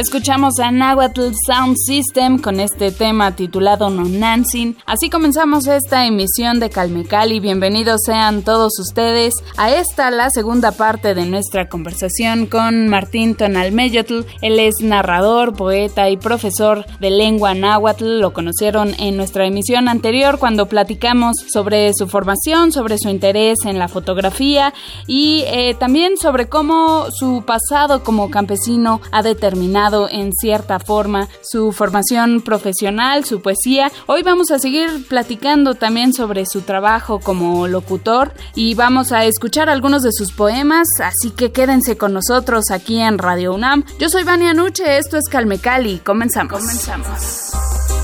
[0.00, 4.74] Escuchamos a Nahuatl Sound System con este tema titulado No Nancing.
[4.86, 7.38] Así comenzamos esta emisión de Calmecali.
[7.38, 14.22] Bienvenidos sean todos ustedes a esta, la segunda parte de nuestra conversación con Martín Tonalmeyotl.
[14.40, 18.20] Él es narrador, poeta y profesor de lengua náhuatl.
[18.20, 23.78] Lo conocieron en nuestra emisión anterior cuando platicamos sobre su formación, sobre su interés en
[23.78, 24.72] la fotografía
[25.06, 31.72] y eh, también sobre cómo su pasado como campesino ha determinado en cierta forma su
[31.72, 33.90] formación profesional, su poesía.
[34.06, 39.68] Hoy vamos a seguir platicando también sobre su trabajo como locutor y vamos a escuchar
[39.68, 43.84] algunos de sus poemas, así que quédense con nosotros aquí en Radio UNAM.
[43.98, 46.60] Yo soy Vania Nuche, esto es Calmecali, comenzamos.
[46.60, 47.99] Comenzamos.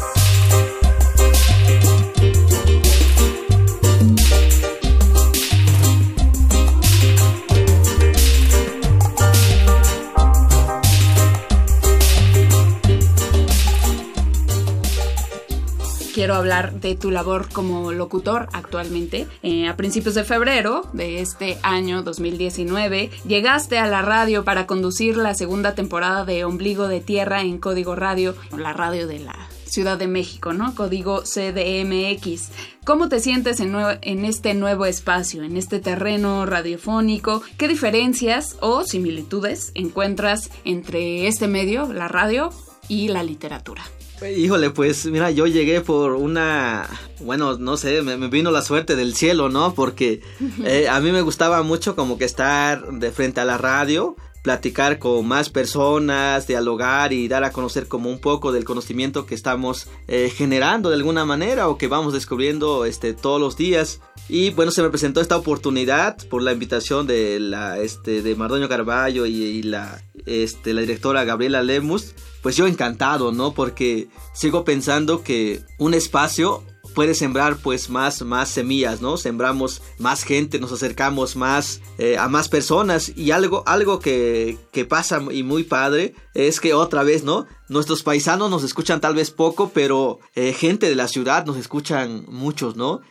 [16.37, 19.27] Hablar de tu labor como locutor actualmente.
[19.43, 25.17] Eh, a principios de febrero de este año 2019, llegaste a la radio para conducir
[25.17, 29.99] la segunda temporada de Ombligo de Tierra en Código Radio, la radio de la Ciudad
[29.99, 30.75] de México, ¿no?
[30.75, 32.51] Código CDMX.
[32.85, 37.43] ¿Cómo te sientes en, en, este nuevo espacio, en este terreno radiofónico?
[37.59, 42.51] ¿Qué diferencias o similitudes encuentras entre este medio, la radio,
[42.89, 43.83] y la literatura?
[44.23, 46.89] Híjole, pues mira, yo llegué por una,
[47.21, 49.75] bueno, no sé, me, vino la suerte del cielo, ¿no?
[49.75, 50.23] Porque
[50.65, 54.99] eh, a mí me gustaba mucho como que estar de frente a la radio, platicar
[54.99, 59.89] con más personas, dialogar y dar a conocer como un poco del conocimiento que estamos
[60.09, 64.01] eh, generando de alguna manera o que vamos descubriendo este, todos los días.
[64.29, 68.69] Y bueno, se me presentó esta oportunidad por la invitación de la este de Mardoño
[68.69, 72.15] Carballo y, la este la directora Gabriela Lemus.
[72.43, 73.55] Pues yo encantado, ¿no?
[73.55, 76.65] Porque sigo pensando que un espacio
[76.97, 79.19] puede sembrar pues más, más semillas, ¿no?
[79.19, 84.87] Sembramos más gente, nos acercamos más eh, a más personas y algo, algo que, que,
[84.87, 87.47] pasa y muy padre es que otra vez, ¿no?
[87.69, 92.25] Nuestros paisanos nos escuchan tal vez poco, pero eh, gente de la ciudad nos escuchan
[92.29, 93.03] muchos, ¿no?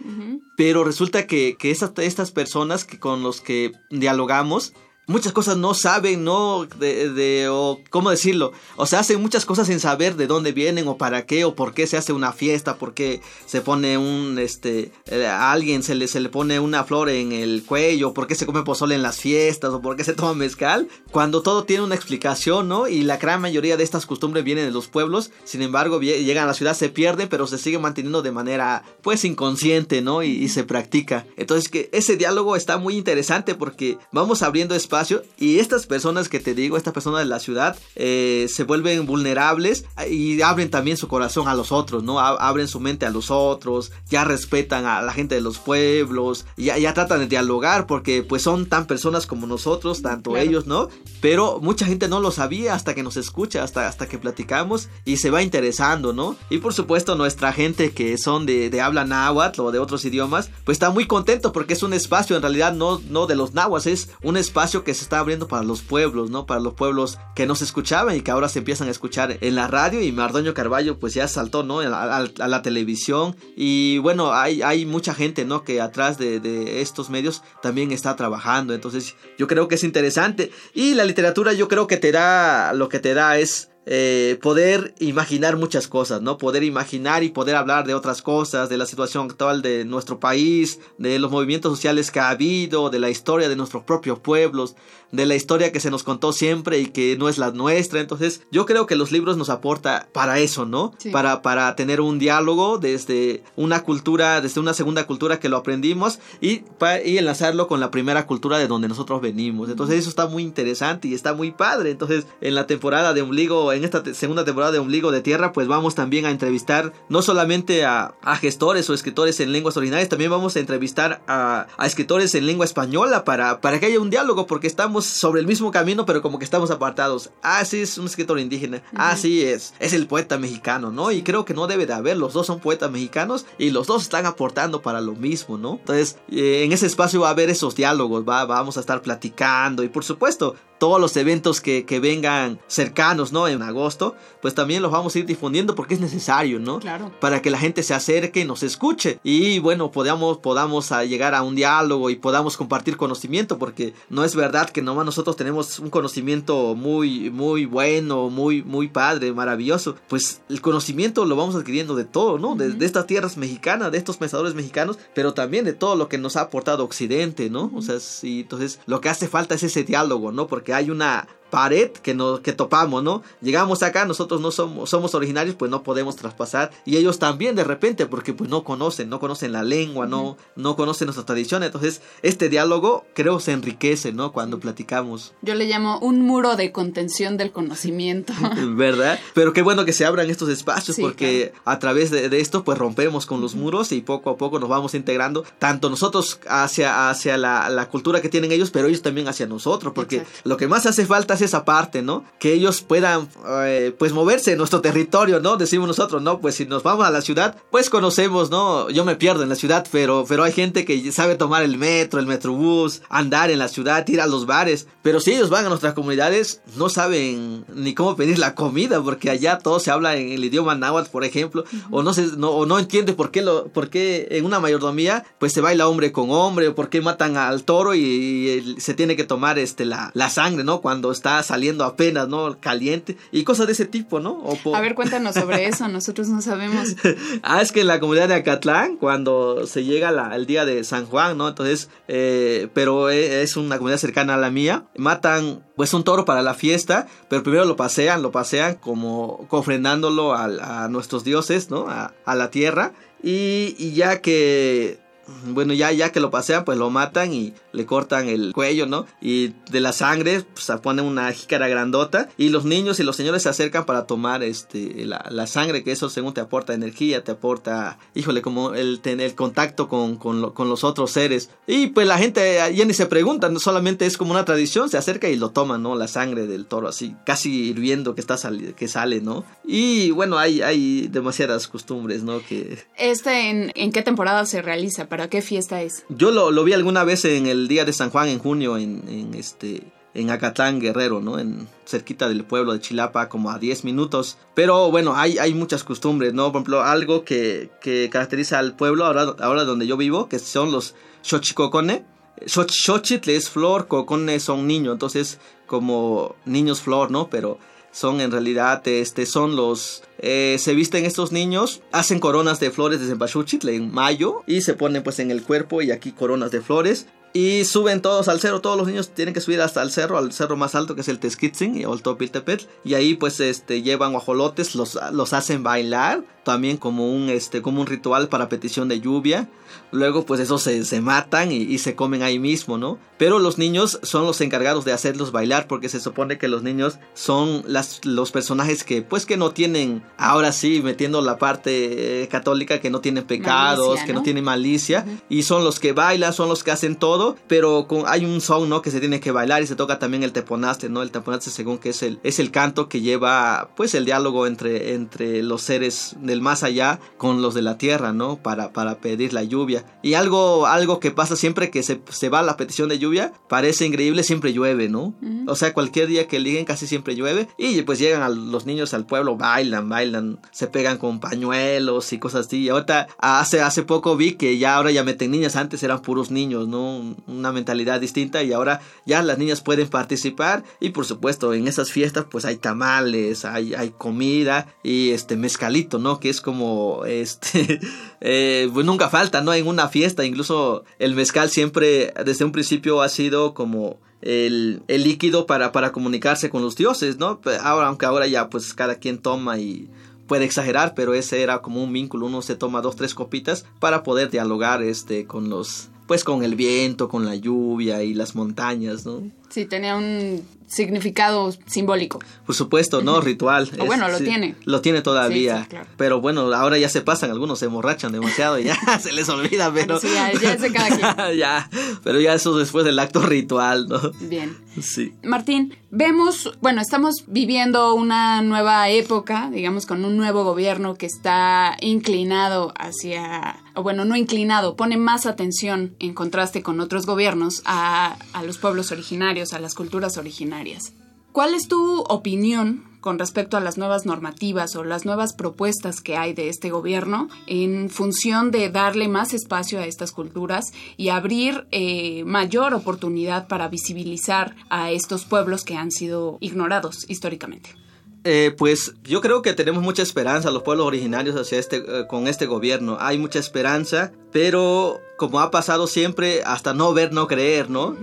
[0.58, 4.74] Pero resulta que, que estas personas que con los que dialogamos
[5.08, 6.66] muchas cosas no saben, ¿no?
[6.66, 8.54] De, de, o cómo decirlo.
[8.76, 11.74] O se hacen muchas cosas sin saber de dónde vienen o para qué o por
[11.74, 15.96] qué se hace una fiesta, por qué se pone un, este, eh, a alguien se
[15.96, 19.04] le, se le pone una flor en el cuello, por qué se come pozole en
[19.04, 20.88] las fiestas o por qué se toma mezcal.
[21.12, 22.88] Cuando todo tiene una explicación, ¿no?
[22.88, 26.48] Y la gran mayoría de estas costumbres vienen de los pueblos, sin embargo, llegan a
[26.48, 30.24] la ciudad, se pierden, pero se sigue manteniendo de manera, pues, inconsciente, ¿no?
[30.24, 31.26] Y, y se practica.
[31.38, 36.30] Entonces, que ese diálogo está muy interesante porque vamos abriendo espacio espacio y estas personas
[36.30, 40.96] que te digo, estas personas de la ciudad, eh, se vuelven vulnerables y abren también
[40.96, 42.20] su corazón a los otros, ¿no?
[42.20, 46.78] abren su mente a los otros, ya respetan a la gente de los pueblos, ya,
[46.78, 50.88] ya tratan de dialogar porque pues son tan personas como nosotros, tanto ellos, ¿no?
[51.22, 55.18] Pero mucha gente no lo sabía hasta que nos escucha, hasta, hasta que platicamos y
[55.18, 56.38] se va interesando, ¿no?
[56.50, 60.50] Y por supuesto nuestra gente que son de, de habla náhuatl o de otros idiomas,
[60.64, 63.90] pues está muy contento porque es un espacio en realidad no, no de los náhuatl,
[63.90, 66.46] es un espacio que se está abriendo para los pueblos, ¿no?
[66.46, 69.56] Para los pueblos que no se escuchaban y que ahora se empiezan a escuchar en
[69.56, 71.80] la radio y Mardoño Carballo pues ya saltó, ¿no?
[71.82, 75.66] A, la televisión y bueno, hay, hay mucha gente, ¿no?
[75.66, 80.52] Que atrás de, de estos medios también está trabajando, entonces yo creo que es interesante
[80.74, 84.96] y la literatura yo creo que te da, lo que te da es eh, poder
[85.00, 86.38] imaginar muchas cosas, ¿no?
[86.38, 90.80] Poder imaginar y poder hablar de otras cosas, de la situación actual de nuestro país,
[90.98, 94.76] de los movimientos sociales que ha habido, de la historia de nuestros propios pueblos,
[95.16, 98.00] de la historia que se nos contó siempre y que no es la nuestra.
[98.00, 100.94] Entonces, yo creo que los libros nos aporta para eso, ¿no?
[101.12, 106.20] Para, para tener un diálogo desde una cultura, desde una segunda cultura que lo aprendimos
[106.42, 106.64] y,
[107.06, 109.70] y enlazarlo con la primera cultura de donde nosotros venimos.
[109.70, 111.92] Entonces, eso está muy interesante y está muy padre.
[111.92, 115.68] Entonces, en la temporada de Ombligo, en esta segunda temporada de Ombligo de Tierra, pues
[115.68, 120.56] vamos también a entrevistar no solamente a, gestores o escritores en lenguas originales, también vamos
[120.56, 124.68] a entrevistar a, a escritores en lengua española para, para que haya un diálogo, porque
[124.68, 127.32] estamos sobre el mismo camino, pero como que estamos apartados.
[127.42, 128.84] Ah, sí, es un escritor indígena.
[128.96, 131.12] Ah, sí, es, es el poeta mexicano, ¿no?
[131.12, 134.04] Y creo que no debe de haber, los dos son poetas mexicanos y los dos
[134.04, 135.76] están aportando para lo mismo, ¿no?
[135.76, 139.84] Entonces, eh, en ese espacio va a haber esos diálogos, va, vamos a estar platicando
[139.84, 143.48] y por supuesto, todos los eventos que, que, vengan cercanos, ¿no?
[143.48, 146.80] En agosto, pues también los vamos a ir difundiendo porque es necesario, ¿no?
[146.80, 147.12] Claro.
[147.20, 149.20] Para que la gente se acerque y nos escuche.
[149.24, 154.36] Y bueno, podamos, podamos llegar a un diálogo y podamos compartir conocimiento, porque no es
[154.36, 159.96] verdad que nomás nosotros tenemos un conocimiento muy, muy bueno, muy, muy padre, maravilloso.
[160.08, 162.56] Pues el conocimiento lo vamos adquiriendo de todo, ¿no?
[162.56, 166.18] de, de, estas tierras mexicanas, de estos pensadores mexicanos, pero también de todo lo que
[166.18, 167.72] nos ha aportado Occidente, ¿no?
[167.76, 170.48] O sea, sí, entonces lo que hace falta es ese diálogo, ¿no?
[170.48, 173.24] Porque que hay una pared que, nos, que topamos, ¿no?
[173.42, 176.72] Llegamos acá, nosotros no somos, somos originarios, pues no podemos traspasar.
[176.86, 180.76] Y ellos también de repente, porque pues no conocen, no conocen la lengua, no, no
[180.76, 181.64] conocen nuestra tradición.
[181.64, 184.32] Entonces, este diálogo creo se enriquece, ¿no?
[184.32, 185.34] Cuando platicamos.
[185.42, 188.34] Yo le llamo un muro de contención del conocimiento.
[188.76, 189.20] ¿Verdad?
[189.34, 193.26] Pero qué bueno que se abran estos espacios, porque a través de, esto, pues rompemos
[193.26, 197.70] con los muros y poco a poco nos vamos integrando, tanto nosotros hacia, hacia la,
[197.70, 201.06] la cultura que tienen ellos, pero ellos también hacia nosotros, porque lo que más hace
[201.06, 202.24] falta es esa parte, ¿no?
[202.40, 205.58] Que ellos puedan, eh, pues, moverse en nuestro territorio, ¿no?
[205.58, 206.40] Decimos nosotros, ¿no?
[206.40, 208.90] Pues si nos vamos a la ciudad, pues conocemos, ¿no?
[208.90, 212.20] Yo me pierdo en la ciudad, pero, pero hay gente que sabe tomar el metro,
[212.20, 214.88] el metrobús, andar en la ciudad, ir a los bares.
[215.02, 219.30] Pero si ellos van a nuestras comunidades, no saben ni cómo pedir la comida, porque
[219.30, 222.66] allá todo se habla en el idioma náhuatl, por ejemplo, o no se, no, o
[222.66, 226.32] no entiende por qué lo, por qué en una mayordomía, pues se baila hombre con
[226.32, 230.30] hombre, o por qué matan al toro y, se tiene que tomar este la, la
[230.30, 230.82] sangre, ¿no?
[230.82, 232.60] Cuando está saliendo apenas, ¿no?
[232.60, 234.44] Caliente y cosas de ese tipo, ¿no?
[234.74, 236.96] A ver, cuéntanos sobre eso, nosotros no sabemos.
[237.44, 241.06] ah, es que en la comunidad de Acatlán, cuando se llega el día de San
[241.06, 241.48] Juan, ¿no?
[241.48, 246.26] Entonces, eh, pero e, es una comunidad cercana a la mía, matan pues un toro
[246.26, 251.88] para la fiesta, pero primero lo pasean, lo pasean como ofrendándolo a, nuestros dioses, ¿no?
[251.90, 252.94] A, la tierra.
[253.24, 255.00] Y, y ya que
[255.48, 259.06] bueno, ya, ya que lo pasean, pues lo matan y le cortan el cuello, ¿no?
[259.22, 263.16] Y de la sangre, pues se pone una jícara grandota y los niños y los
[263.16, 267.32] señores se acercan para tomar este, la, sangre, que eso según te aporta energía, te
[267.32, 271.50] aporta, híjole, como el tener contacto con, con, los otros seres.
[271.68, 274.98] Y pues la gente ya ni se pregunta, no solamente es como una tradición, se
[274.98, 275.96] acerca y lo toman, ¿no?
[275.96, 278.38] La sangre del toro así, casi hirviendo que, está
[278.76, 279.46] que sale, ¿no?
[279.66, 282.40] Y bueno, hay, hay demasiadas costumbres, ¿no?
[282.40, 282.80] Que...
[282.98, 285.08] ¿Este en, en qué temporada se realiza?
[285.08, 286.06] ¿Para qué fiesta es?
[286.10, 289.04] Yo lo, lo vi alguna vez en el día de San Juan en junio en,
[289.08, 289.84] en este
[290.16, 291.38] en Acatlán Guerrero, ¿no?
[291.38, 294.38] En cerquita del pueblo de Chilapa, como a 10 minutos.
[294.56, 296.52] Pero bueno, hay, hay muchas costumbres, ¿no?
[296.52, 300.72] Por ejemplo, algo que, que caracteriza al pueblo ahora, ahora donde yo vivo, que son
[300.72, 302.06] los xochicocone.
[302.46, 307.30] Xochitl es flor, cocone son niños, entonces como niños flor, ¿no?
[307.30, 307.60] Pero
[307.92, 313.00] son en realidad, este, son los, eh, se visten estos niños, hacen coronas de flores
[313.00, 316.60] de Cempasúchitl en mayo y se ponen pues en el cuerpo y aquí coronas de
[316.60, 320.18] flores y suben todos al cerro, todos los niños tienen que subir hasta el cerro,
[320.18, 322.64] al cerro más alto que es el Teskitzin o el Topiltepetl.
[322.86, 327.82] Y ahí pues este llevan guajolotes, los, los hacen bailar también como un este como
[327.82, 329.50] un ritual para petición de lluvia.
[329.92, 334.00] Luego pues esos se, se matan y, se comen ahí mismo no pero los niños
[334.04, 338.32] son los encargados de hacerlos bailar porque se supone que los niños son las, los
[338.32, 343.02] personajes que pues que no tienen ahora sí metiendo la parte eh, católica que no
[343.02, 345.06] tienen pecados que no tienen malicia.
[345.30, 348.70] Y son los que bailan son los que hacen todo pero con, hay un son
[348.70, 351.50] no que se tiene que bailar y se toca también el teponaste no el teponaste
[351.50, 355.62] según que es el es el canto que lleva pues el diálogo entre entre los
[355.62, 358.38] seres de más allá con los de la tierra, ¿no?
[358.38, 359.86] Para, para pedir la lluvia.
[360.02, 363.86] Y algo, algo que pasa siempre que se, se va la petición de lluvia, parece
[363.86, 365.14] increíble, siempre llueve, ¿no?
[365.48, 367.48] O sea, cualquier día que liguen casi siempre llueve.
[367.58, 372.20] Y pues llegan a los niños al pueblo, bailan, bailan, se pegan con pañuelos y
[372.20, 372.64] cosas así.
[372.64, 376.32] Y ahorita, hace, hace poco vi que ya ahora ya meten niñas, antes eran puros
[376.32, 377.16] niños, ¿no?
[377.28, 380.64] Una mentalidad distinta y ahora ya las niñas pueden participar.
[380.80, 386.00] Y por supuesto, en esas fiestas pues hay tamales, hay, hay comida y este mezcalito,
[386.00, 386.20] ¿no?
[386.26, 387.80] Que es como, este,
[388.20, 389.54] eh, pues nunca falta, ¿no?
[389.54, 395.04] En una fiesta, incluso el mezcal siempre, desde un principio ha sido como el, el
[395.04, 397.40] líquido para, para comunicarse con los dioses, ¿no?
[397.62, 399.88] Ahora, aunque ahora ya pues cada quien toma y
[400.26, 404.02] puede exagerar, pero ese era como un vínculo, uno se toma dos, tres copitas para
[404.02, 409.06] poder dialogar este con los pues con el viento, con la lluvia y las montañas,
[409.06, 409.22] ¿no?
[409.50, 412.20] Sí, tenía un significado simbólico.
[412.46, 413.22] Por supuesto, ¿no?
[413.22, 413.70] Ritual.
[413.80, 414.56] o bueno, lo tiene.
[414.66, 415.68] Lo tiene todavía.
[415.98, 419.72] Pero bueno, ahora ya se pasan, algunos se emborrachan demasiado y ya se les olvida,
[419.74, 420.00] pero...
[420.00, 421.38] Sí, ya, ya es cada quien.
[421.38, 421.70] ya,
[422.04, 424.12] pero ya eso después del acto ritual, ¿no?
[424.22, 424.58] Bien.
[424.82, 425.14] Sí.
[425.24, 431.78] Martín, vemos, bueno, estamos viviendo una nueva época, digamos, con un nuevo gobierno que está
[431.82, 438.58] inclinado hacia, bueno, no inclinado, pone más atención en contraste con otros gobiernos a los
[438.58, 440.94] pueblos originarios, a las culturas originarias.
[441.32, 446.18] ¿Cuál es tu opinión con respecto a las nuevas normativas o las nuevas propuestas que
[446.18, 451.68] hay de este gobierno en función de darle más espacio a estas culturas y abrir
[451.70, 457.76] eh, mayor oportunidad para visibilizar a estos pueblos que han sido ignorados históricamente.
[458.24, 462.28] Eh, pues yo creo que tenemos mucha esperanza los pueblos originarios hacia este eh, con
[462.28, 462.98] este gobierno.
[463.00, 467.96] Hay mucha esperanza pero como ha pasado siempre hasta no ver no creer no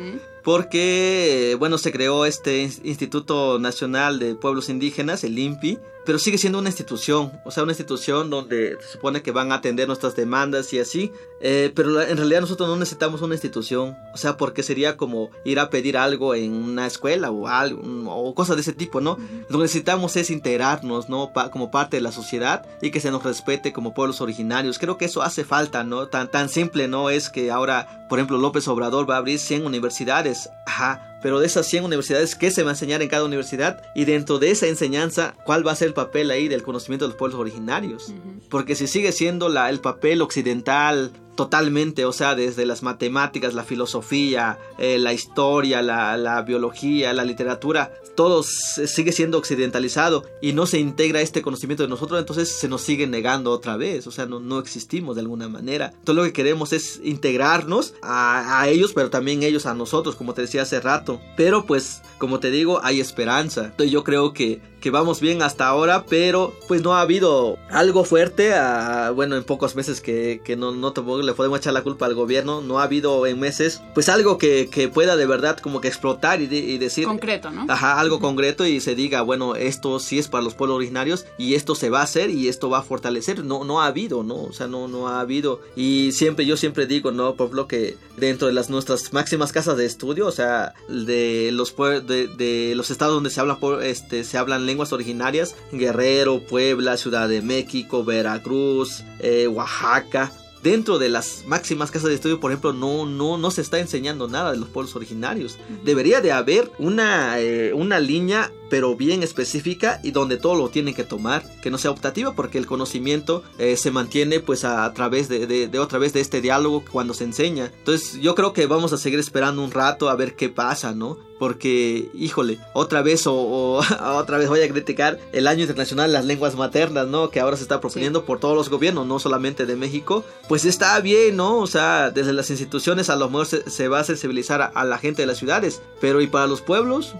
[0.42, 6.58] porque, bueno, se creó este Instituto Nacional de Pueblos Indígenas, el INPI, pero sigue siendo
[6.58, 10.72] una institución, o sea, una institución donde se supone que van a atender nuestras demandas
[10.72, 14.96] y así, eh, pero en realidad nosotros no necesitamos una institución, o sea, porque sería
[14.96, 19.00] como ir a pedir algo en una escuela o algo, o cosas de ese tipo,
[19.00, 19.18] ¿no?
[19.48, 21.32] Lo que necesitamos es integrarnos, ¿no?
[21.52, 24.78] como parte de la sociedad y que se nos respete como pueblos originarios.
[24.78, 26.08] Creo que eso hace falta, ¿no?
[26.08, 29.66] Tan, tan simple no es que ahora, por ejemplo, López Obrador va a abrir 100
[29.66, 33.82] universidades, ajá, pero de esas 100 universidades, ¿qué se va a enseñar en cada universidad?
[33.94, 37.10] Y dentro de esa enseñanza, ¿cuál va a ser el papel ahí del conocimiento de
[37.10, 38.12] los pueblos originarios?
[38.50, 43.64] Porque si sigue siendo la, el papel occidental totalmente, o sea, desde las matemáticas, la
[43.64, 50.66] filosofía, eh, la historia, la, la, biología, la literatura, todo sigue siendo occidentalizado y no
[50.66, 54.26] se integra este conocimiento de nosotros, entonces se nos sigue negando otra vez, o sea,
[54.26, 55.92] no, no existimos de alguna manera.
[55.98, 60.34] Entonces lo que queremos es integrarnos a, a ellos, pero también ellos a nosotros, como
[60.34, 61.20] te decía hace rato.
[61.36, 63.66] Pero pues, como te digo, hay esperanza.
[63.66, 68.04] Entonces yo creo que que vamos bien hasta ahora, pero pues no ha habido algo
[68.04, 71.82] fuerte, a, bueno, en pocos meses que, que no, no tampoco le podemos echar la
[71.82, 75.58] culpa al gobierno, no ha habido en meses, pues algo que, que pueda de verdad
[75.58, 77.06] como que explotar y, y, decir...
[77.06, 77.64] Concreto, ¿no?
[77.68, 81.54] Ajá, algo concreto y se diga, bueno, esto sí es para los pueblos originarios y
[81.54, 84.42] esto se va a hacer y esto va a fortalecer, no, no ha habido, ¿no?
[84.42, 85.60] O sea, no, no ha habido.
[85.76, 87.36] Y siempre, yo siempre digo, ¿no?
[87.36, 91.74] Por lo que dentro de las nuestras máximas casas de estudio, o sea, de los,
[91.76, 96.96] de, de los estados donde se habla, por, este, se hablan lenguas originarias, Guerrero, Puebla,
[96.96, 102.72] Ciudad de México, Veracruz, eh, Oaxaca, dentro de las máximas casas de estudio, por ejemplo,
[102.72, 105.58] no, no, no se está enseñando nada de los pueblos originarios.
[105.84, 110.94] Debería de haber una, eh, una línea pero bien específica y donde todo lo tienen
[110.94, 115.28] que tomar, que no sea optativa porque el conocimiento eh, se mantiene pues a, través
[115.28, 117.70] de, de, otra vez de este diálogo cuando se enseña.
[117.80, 121.18] Entonces yo creo que vamos a seguir esperando un rato a ver qué pasa, ¿no?
[121.42, 123.80] Porque, híjole, otra vez o,
[124.14, 127.30] otra vez voy a criticar el año internacional de las lenguas maternas, ¿no?
[127.30, 130.24] Que ahora se está proponiendo por todos los gobiernos, no solamente de México.
[130.48, 131.58] Pues está bien, ¿no?
[131.58, 135.22] O sea, desde las instituciones a lo mejor se, va a sensibilizar a, la gente
[135.22, 137.16] de las ciudades, pero ¿y para los pueblos?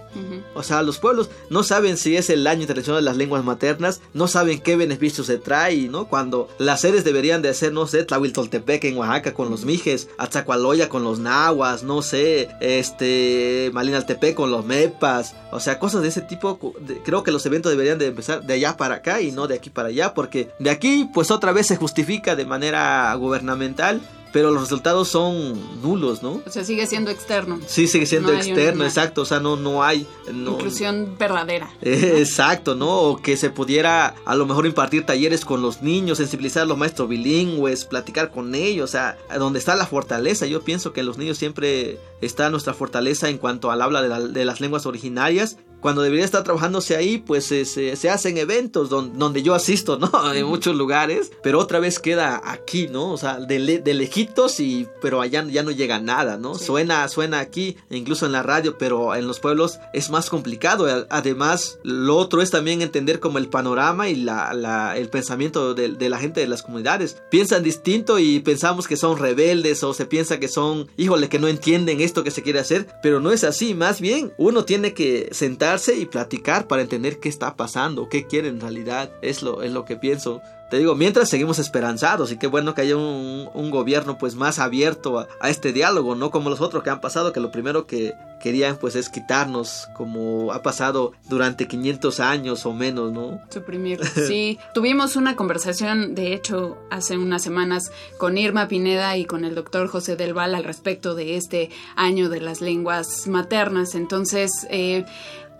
[0.53, 4.01] O sea, los pueblos, no saben si es el año internacional de las lenguas maternas,
[4.13, 6.05] no saben qué beneficios se trae, ¿no?
[6.05, 10.89] Cuando las sedes deberían de hacer, no sé, Tlahuiltoltepec en Oaxaca con los mijes, Atzacualoya
[10.89, 16.21] con los nahuas, no sé, este, Malinaltepec con los mepas, o sea, cosas de ese
[16.21, 16.59] tipo,
[17.03, 19.69] creo que los eventos deberían de empezar de allá para acá y no de aquí
[19.69, 24.01] para allá, porque de aquí pues otra vez se justifica de manera gubernamental
[24.33, 26.41] pero los resultados son nulos, ¿no?
[26.45, 27.59] O sea, sigue siendo externo.
[27.67, 30.07] Sí, sigue siendo externo, exacto, o sea, no, no hay...
[30.27, 31.71] Inclusión verdadera.
[31.81, 32.89] exacto, ¿no?
[32.89, 36.77] O que se pudiera a lo mejor impartir talleres con los niños, sensibilizar a los
[36.77, 41.19] maestros bilingües, platicar con ellos, o sea, donde está la fortaleza, yo pienso que los
[41.19, 45.57] niños siempre está nuestra fortaleza en cuanto al habla de, las lenguas originarias.
[45.83, 50.09] Cuando debería estar trabajándose ahí, pues se, hacen eventos donde, yo asisto, ¿no?
[50.33, 53.11] En muchos lugares, pero otra vez queda aquí, ¿no?
[53.11, 56.55] O sea, de, de lejitos y, pero allá ya no llega nada, ¿no?
[56.55, 60.87] Suena, suena aquí, incluso en la radio, pero en los pueblos es más complicado.
[61.09, 66.09] Además, lo otro es también entender como el panorama y la, el pensamiento de, de
[66.09, 67.21] la gente de las comunidades.
[67.29, 71.49] Piensan distinto y pensamos que son rebeldes o se piensa que son, híjole, que no
[71.49, 75.27] entienden esto que se quiere hacer, pero no es así, más bien uno tiene que
[75.77, 79.71] sentarse y platicar para entender qué está pasando, qué quiere en realidad, es lo, es
[79.71, 80.41] lo que pienso.
[80.69, 85.19] Te digo, mientras seguimos esperanzados y qué bueno que haya un, gobierno pues más abierto
[85.19, 88.77] a, este diálogo, no como los otros que han pasado, que lo primero que querían
[88.77, 93.39] pues es quitarnos, como ha pasado durante 500 años o menos, ¿no?
[93.49, 93.99] Suprimir.
[94.27, 99.53] Sí, tuvimos una conversación, de hecho, hace unas semanas con Irma Pineda y con el
[99.53, 103.95] doctor José Del Val al respecto de este año de las lenguas maternas.
[103.95, 105.05] Entonces, eh,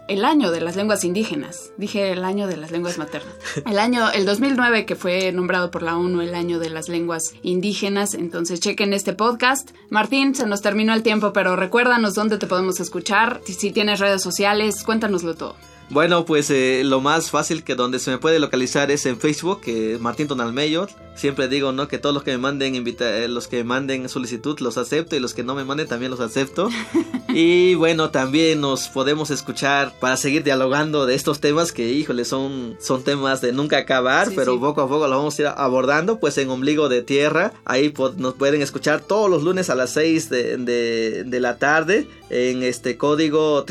[0.08, 1.72] el año de las lenguas indígenas.
[1.78, 3.34] Dije el año de las lenguas maternas.
[3.66, 7.34] El año, el 2009 que fue nombrado por la ONU el año de las lenguas
[7.42, 8.14] indígenas.
[8.14, 9.72] Entonces chequen este podcast.
[9.90, 13.42] Martín, se nos terminó el tiempo, pero recuérdanos dónde te podemos escuchar.
[13.46, 15.56] Si tienes redes sociales, cuéntanoslo todo.
[15.90, 19.62] Bueno, pues eh, lo más fácil que donde se me puede localizar es en Facebook,
[19.62, 20.88] que Martín Tonalmeyo.
[21.16, 21.88] Siempre digo, ¿no?
[21.88, 25.16] Que todos los que me manden invita eh, los que me manden solicitud los acepto
[25.16, 26.70] y los que no me manden también los acepto.
[27.30, 32.78] y bueno, también nos podemos escuchar para seguir dialogando de estos temas que, híjole, son,
[32.80, 36.38] son temas de nunca acabar, pero poco a poco los vamos a ir abordando, pues
[36.40, 37.54] en Ombligo de Tierra.
[37.66, 42.64] Ahí nos pueden escuchar todos los lunes a las 6 de, de, la tarde en
[42.64, 43.64] este código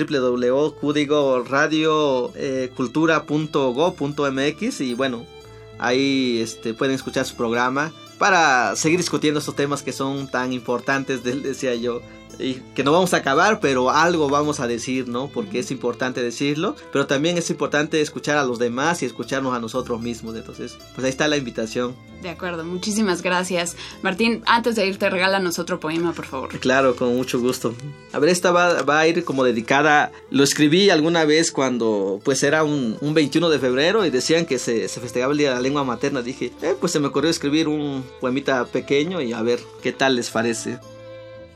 [2.03, 5.25] www.código-cultura.go.mx y bueno,
[5.83, 11.25] Ahí este, pueden escuchar su programa para seguir discutiendo estos temas que son tan importantes,
[11.25, 12.01] decía yo
[12.39, 15.29] y que no vamos a acabar, pero algo vamos a decir, ¿no?
[15.29, 19.61] Porque es importante decirlo, pero también es importante escuchar a los demás y escucharnos a
[19.61, 20.37] nosotros mismos.
[20.37, 21.95] Entonces, pues ahí está la invitación.
[22.23, 23.77] De acuerdo, muchísimas gracias.
[24.03, 26.61] Martín, antes de irte, regálanos otro poema, por favor.
[26.61, 27.75] Claro, con mucho gusto.
[28.13, 32.45] A ver, esta va, va a ir como dedicada, lo escribí alguna vez cuando pues
[32.45, 35.57] era un, un 21 de febrero y decían que se, se, festejaba el Día de
[35.57, 36.23] la Lengua Materna.
[36.23, 40.15] Dije, eh, pues se me ocurrió escribir un poemita pequeño y a ver qué tal
[40.15, 40.79] les parece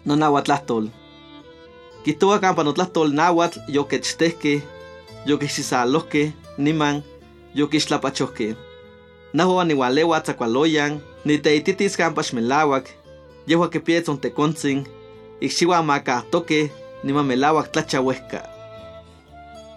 [0.07, 0.89] no nahuatlahtol.
[2.05, 4.63] Kitoa campanotlastol nahuatl yoquechtehque,
[5.27, 7.03] yoquexisaloque, niman,
[7.55, 8.57] yoquixtlapachosque.
[9.33, 12.87] Nahua niwalewa tzacualoyan, niteititis campax melawak,
[13.47, 14.87] yehua que piezon tecontzin,
[15.41, 16.71] ixchiwa macahtoque,
[17.05, 18.43] nima melawak tlachahuesca.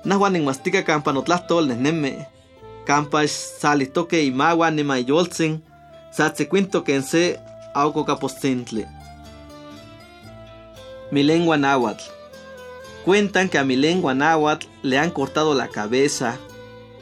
[0.05, 2.25] Nahua ninmastica campanotlastol nehneme,
[2.85, 5.59] campax salitoque imawa nima yoltzin,
[6.11, 7.39] satsequinto kense
[7.73, 8.98] auco capostintle.
[11.11, 12.03] Mi lengua náhuatl.
[13.05, 16.37] Cuentan que a mi lengua náhuatl le han cortado la cabeza,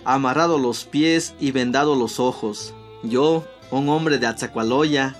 [0.05, 2.73] amarrado los pies y vendado los ojos.
[3.03, 5.15] Yo, un hombre de Atzacualoya,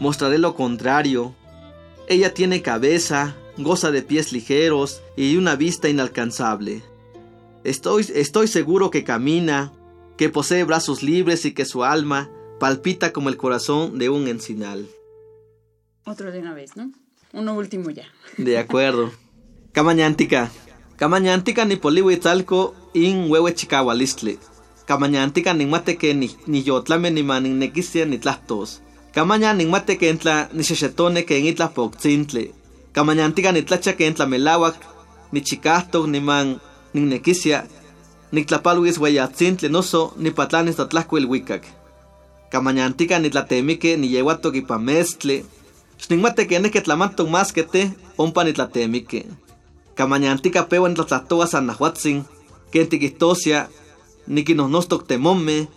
[0.00, 1.34] mostraré lo contrario.
[2.08, 6.82] Ella tiene cabeza, goza de pies ligeros y una vista inalcanzable.
[7.64, 9.72] Estoy, estoy seguro que camina,
[10.16, 14.86] que posee brazos libres y que su alma palpita como el corazón de un encinal.
[16.04, 16.90] Otro de una vez, ¿no?
[17.32, 18.04] Uno último ya.
[18.36, 19.10] De acuerdo.
[19.72, 20.50] Camañántica.
[20.96, 24.38] Camañántica ni polihuitzalco in huehue chicahualistle.
[24.86, 28.82] Camañántica ni mate que ni, ni yotlame ni man ni nequisia ni tlahtos.
[29.12, 32.52] Camaña ni mate que entla ni xexetone que en itla poxintle.
[32.92, 34.76] Camañántica ni tlacha que entla melawak
[35.32, 36.60] ni chicastok ni man
[36.92, 37.66] ni nequisia
[38.30, 41.64] ni tlapalhuis hueyatzintle noso ni patlanes tatlahco el huicac.
[42.50, 45.44] Camañántica ni tlatemique ni yehuatok ipamestle
[46.02, 49.26] Xningmate que neke tlamantok más que te, ompa nitlatemike.
[49.94, 52.24] Kamañantika pewa nitlatlatoa san nahuatzin,
[52.72, 53.68] ken tikihtosia,
[54.26, 55.68] nikinosnostok temomme,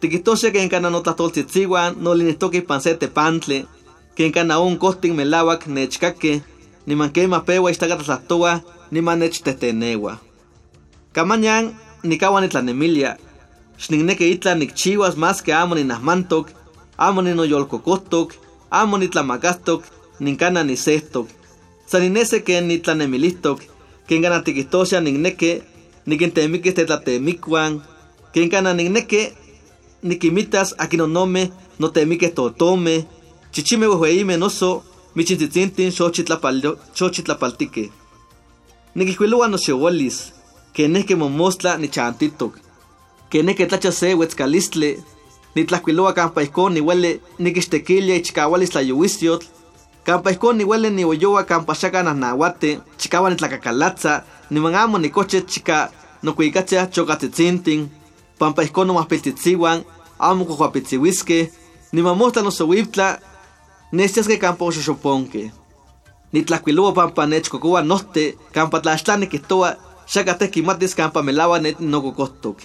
[0.00, 3.66] tikihtosia ken kana notlahtoltzitziwan, nolinistoki panse tepantle,
[4.16, 6.42] ken kana on kohtin melawak nechkake,
[6.86, 10.16] niman kema pewa ixtaka tlatlatoa, niman nechtetenewa.
[11.12, 13.16] Kamañan nikawan itlanemilia.
[13.78, 16.48] Xnigneke itla nikchiwas más que amo ninahmantok,
[16.96, 18.32] amo ninoyolkokotok,
[18.80, 19.82] amo nitlamakastok,
[20.20, 21.28] ninkana nisehtok.
[21.86, 23.60] Saninese que nitlanemilihtok,
[24.06, 25.62] ken gana tikistosha nigneke,
[26.06, 27.82] nikintemikis tetlatemikwan,
[28.32, 29.32] ken gana nigneke,
[30.02, 33.04] nikimitas akinonome, no temikes totome,
[33.52, 34.82] chichime wehueime noso,
[35.14, 35.92] michintzitzintin
[36.94, 37.90] xochitlapaltique.
[38.94, 40.32] Nikihkuiloa no xewolis,
[40.72, 42.58] que nehke momostla ni chantitok.
[43.30, 44.98] Que nehke tlacha se wetzkalistle,
[45.54, 49.46] ni tlahkuiloa campa ihkon ni huele nikixtequilia ichikawalis tlayuisiotl,
[50.04, 55.10] campa ihkon ni huele ni oyoa campa xaka nahuate, chikawa ni tlakakalatza, ni mangamo ni
[55.10, 55.90] coche chika
[56.22, 57.88] no kuikatzia chokatzitzintin,
[58.38, 59.06] pampa ihkon no
[60.18, 61.52] amo kuhuapitziwiske,
[61.92, 63.18] ni mamostla no sowiptla,
[63.92, 65.50] nestiaske campa oxoxoponke.
[66.32, 72.58] Ni tlahkuiloa pampa nechkokoa nohte, campa tlaxtlani kihtoa xakateh kimatis campa melawa net nokokostok.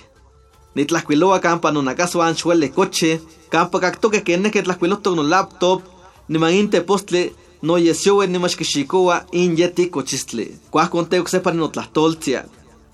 [0.76, 5.84] Nitlahkuiloa campa nonakasuan xuele coche, campa kaktoke keneke tlahkuilostok no laptop,
[6.28, 10.48] niman inte postle no yesiowe nimachkixikoa in yeti cochistle.
[10.72, 12.44] Kuahkon teok sepa notlahtoltia.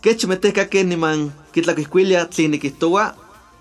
[0.01, 3.13] Kech meteca que niman kitlakihkuilia tlinikihtoa,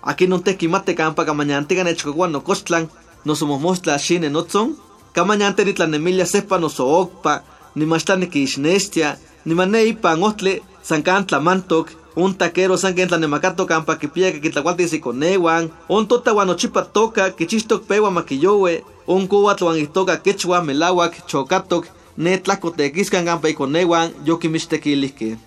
[0.03, 2.89] aquí non te kimate campa kamañantiga nechkokoa no kostlan,
[3.25, 4.77] no somos mostla shine notzon,
[5.13, 7.41] kamañante nitlanemilia sepa no sookpa,
[7.75, 14.93] nimachtani kiixnestia, nimane ipan otle sankan tlamantok, un taquero sanken tlanemacato campa kipia que kitlacualtis
[14.93, 21.85] ikonewan, un totawan ochipa toka kichistok pewa makiyowe, un cuatl itoka quechua melawak chokatok,
[22.17, 25.37] ne tlacotequiscan campa ikonewan yokimixtequilihke.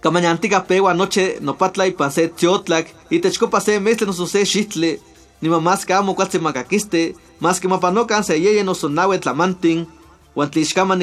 [0.00, 5.00] Kamañantica pewa noche nopatla ipan se tiotlak, y techcopa se mestle no se xitle,
[5.40, 9.86] ni mamás que amo cuatse macaquiste, más que mapanocan se yeye no sonawe tlamantin,
[10.36, 10.96] huantlixcama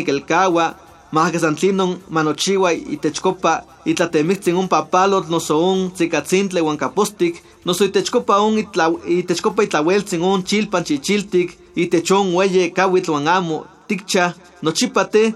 [1.13, 8.57] nikelkawa, mahakasantlinon manochiwa itechkopa itlatemiktzin un papalot noso un tzikatzintle huan kapostik noso itechkopa un
[8.57, 15.33] itla, itechkopa itlaueltzin un chilpan chichiltik itechon ueye kawitl huan amo tikcha nochipa te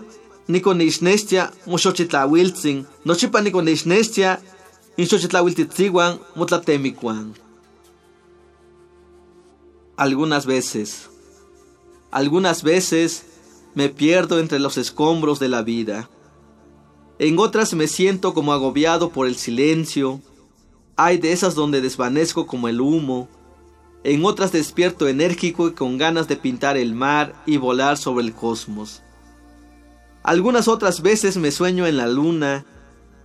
[0.48, 4.38] nikonixnestia moxochitlauiltzin nochipa nikonixnestia
[4.98, 7.36] inxochitlauiltitziwan motlatemikuan
[9.98, 11.10] algunas veces
[12.12, 13.27] algunas veces
[13.78, 16.10] me pierdo entre los escombros de la vida.
[17.20, 20.20] En otras me siento como agobiado por el silencio.
[20.96, 23.30] Hay de esas donde desvanezco como el humo.
[24.04, 28.34] En otras despierto enérgico y con ganas de pintar el mar y volar sobre el
[28.34, 29.04] cosmos.
[30.24, 32.66] Algunas otras veces me sueño en la luna.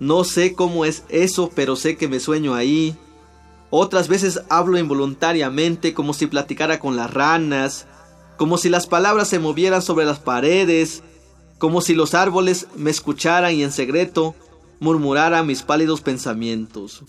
[0.00, 2.94] No sé cómo es eso, pero sé que me sueño ahí.
[3.70, 7.86] Otras veces hablo involuntariamente como si platicara con las ranas,
[8.36, 11.02] como si las palabras se movieran sobre las paredes,
[11.58, 14.34] como si los árboles me escucharan y en secreto
[14.80, 17.04] murmuraran mis pálidos pensamientos.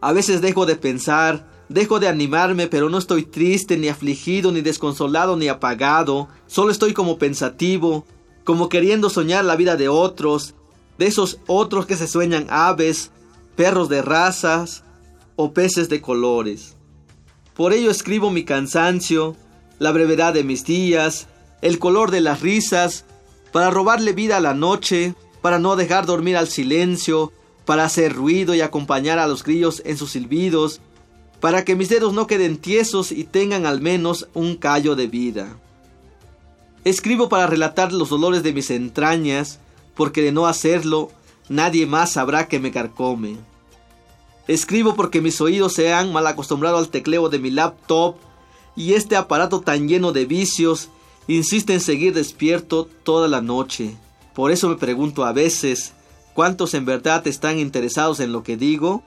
[0.00, 4.62] A veces dejo de pensar, dejo de animarme, pero no estoy triste, ni afligido, ni
[4.62, 8.06] desconsolado, ni apagado, solo estoy como pensativo,
[8.44, 10.54] como queriendo soñar la vida de otros,
[10.96, 13.10] de esos otros que se sueñan aves,
[13.56, 14.84] perros de razas
[15.36, 16.76] o peces de colores.
[17.54, 19.36] Por ello escribo mi cansancio,
[19.78, 21.28] la brevedad de mis días,
[21.62, 23.04] el color de las risas,
[23.52, 27.32] para robarle vida a la noche, para no dejar dormir al silencio,
[27.64, 30.80] para hacer ruido y acompañar a los grillos en sus silbidos,
[31.40, 35.56] para que mis dedos no queden tiesos y tengan al menos un callo de vida.
[36.84, 39.60] Escribo para relatar los dolores de mis entrañas,
[39.94, 41.10] porque de no hacerlo,
[41.48, 43.36] nadie más sabrá que me carcome.
[44.46, 48.16] Escribo porque mis oídos se han mal acostumbrado al tecleo de mi laptop
[48.78, 50.88] y este aparato tan lleno de vicios
[51.26, 53.96] insiste en seguir despierto toda la noche.
[54.36, 55.94] Por eso me pregunto a veces,
[56.32, 59.02] ¿cuántos en verdad están interesados en lo que digo?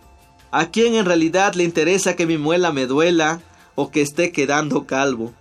[0.51, 3.41] ¿A quién en realidad le interesa que mi muela me duela
[3.75, 5.31] o que esté quedando calvo?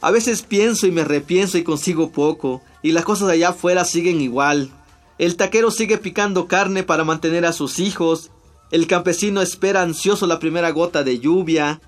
[0.00, 4.20] A veces pienso y me repienso y consigo poco, y las cosas allá afuera siguen
[4.20, 4.68] igual.
[5.16, 8.32] El taquero sigue picando carne para mantener a sus hijos,
[8.72, 11.80] el campesino espera ansioso la primera gota de lluvia,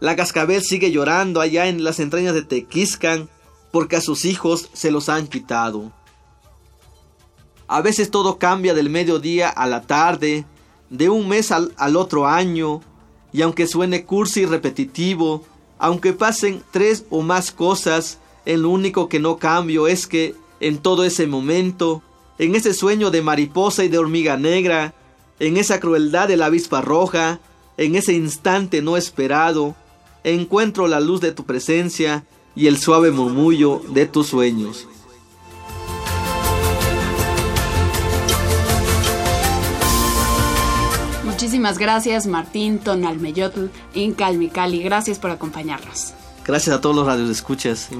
[0.00, 3.28] la cascabel sigue llorando allá en las entrañas de Tequiscan
[3.72, 5.92] porque a sus hijos se los han quitado.
[7.66, 10.46] A veces todo cambia del mediodía a la tarde,
[10.88, 12.80] de un mes al, otro año,
[13.32, 15.44] y aunque suene cursi y repetitivo,
[15.78, 21.04] aunque pasen tres o más cosas, el único que no cambio es que en todo
[21.04, 22.02] ese momento,
[22.38, 24.94] en ese sueño de mariposa y de hormiga negra,
[25.38, 27.40] en esa crueldad de la avispa roja,
[27.76, 29.76] en ese instante no esperado,
[30.32, 34.86] encuentro la luz de tu presencia y el suave murmullo de tus sueños.
[41.24, 44.82] Muchísimas gracias Martín Tonalmeyotl, Inca Cali.
[44.82, 46.14] Gracias por acompañarnos.
[46.44, 47.90] Gracias a todos los radios escuchas.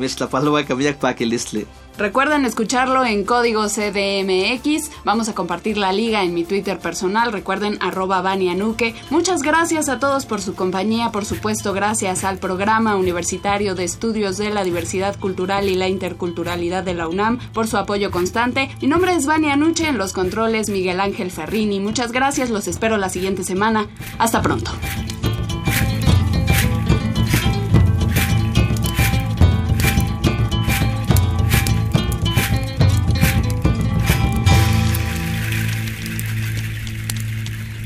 [1.99, 4.91] Recuerden escucharlo en código CDMX.
[5.05, 7.33] Vamos a compartir la liga en mi Twitter personal.
[7.33, 8.95] Recuerden arroba Nuque.
[9.11, 11.11] Muchas gracias a todos por su compañía.
[11.11, 16.85] Por supuesto, gracias al Programa Universitario de Estudios de la Diversidad Cultural y la Interculturalidad
[16.85, 18.71] de la UNAM por su apoyo constante.
[18.81, 19.89] Mi nombre es Vania Nuche.
[19.89, 21.81] En los controles Miguel Ángel Ferrini.
[21.81, 22.51] Muchas gracias.
[22.51, 23.89] Los espero la siguiente semana.
[24.19, 24.71] Hasta pronto.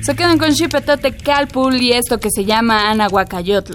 [0.03, 3.75] Se quedan con Shipetote Calpul y esto que se llama Anahuacayotl.